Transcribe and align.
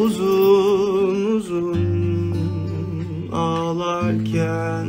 Uzun 0.00 1.36
uzun 1.36 1.80
ağlarken 3.32 4.88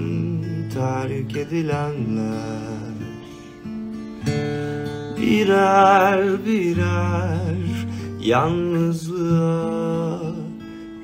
terk 0.73 1.35
edilenler 1.37 2.95
Birer 5.17 6.45
birer 6.45 7.57
yalnızlığa 8.21 10.21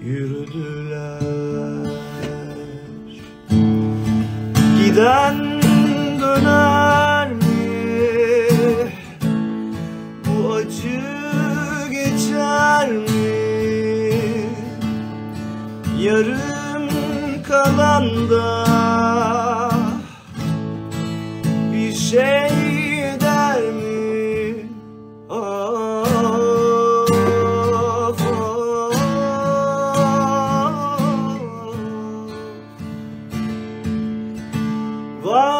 yürüdüler 0.05 1.21
Giden 4.85 5.37
döner 6.21 7.31
mi? 7.31 7.43
Bu 10.25 10.53
acı 10.53 11.01
geçer 11.91 12.91
mi? 12.91 13.26
Yarım 15.99 16.89
kalan 17.43 18.29
da 18.29 18.65
bir 21.73 21.93
şey 21.93 22.49
der 23.21 23.61
mi? 23.61 24.69
Of, 25.29 26.21
of. 28.21 28.21
Var 35.23 35.56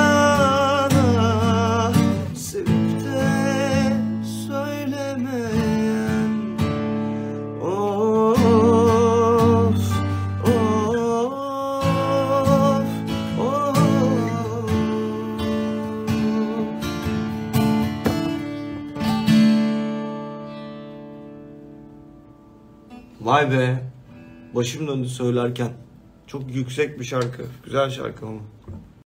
Vay 23.21 23.51
be. 23.51 23.83
Başım 24.55 24.89
döndü 24.89 25.09
söylerken. 25.09 25.73
Çok 26.27 26.55
yüksek 26.55 27.01
bir 27.01 27.05
şarkı. 27.05 27.43
Güzel 27.65 27.91
şarkı 27.91 28.27
ama. 28.27 28.41